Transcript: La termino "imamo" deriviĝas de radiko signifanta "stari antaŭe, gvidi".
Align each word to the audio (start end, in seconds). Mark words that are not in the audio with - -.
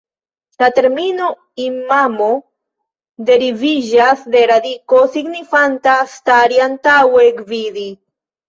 La 0.61 0.67
termino 0.77 1.27
"imamo" 1.65 2.29
deriviĝas 3.29 4.25
de 4.37 4.41
radiko 4.53 5.03
signifanta 5.19 5.97
"stari 6.17 6.61
antaŭe, 6.71 7.31
gvidi". 7.41 7.89